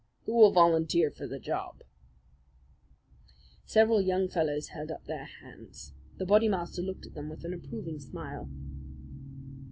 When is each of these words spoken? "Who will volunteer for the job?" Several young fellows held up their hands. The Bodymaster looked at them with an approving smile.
"Who 0.25 0.33
will 0.35 0.49
volunteer 0.51 1.11
for 1.11 1.27
the 1.27 1.37
job?" 1.39 1.83
Several 3.65 4.01
young 4.01 4.27
fellows 4.29 4.69
held 4.69 4.89
up 4.89 5.05
their 5.05 5.25
hands. 5.25 5.93
The 6.17 6.25
Bodymaster 6.25 6.81
looked 6.81 7.05
at 7.05 7.13
them 7.13 7.29
with 7.29 7.45
an 7.45 7.53
approving 7.53 7.99
smile. 7.99 8.49